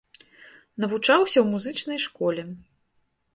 [0.83, 2.41] Навучаўся ў музычнай школе.